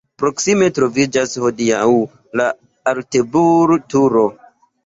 [0.21, 1.83] Proksime troviĝas hodiaŭ
[2.41, 2.49] la
[2.93, 4.27] Alteburg-turo.